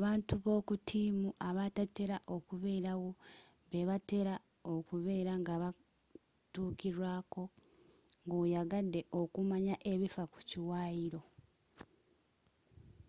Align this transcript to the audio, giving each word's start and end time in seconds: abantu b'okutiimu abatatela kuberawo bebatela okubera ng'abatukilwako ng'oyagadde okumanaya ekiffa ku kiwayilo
abantu 0.00 0.34
b'okutiimu 0.44 1.28
abatatela 1.48 2.16
kuberawo 2.48 3.10
bebatela 3.70 4.34
okubera 4.74 5.32
ng'abatukilwako 5.40 7.42
ng'oyagadde 8.24 9.00
okumanaya 9.20 9.76
ekiffa 9.92 10.22
ku 10.32 10.38
kiwayilo 10.48 11.20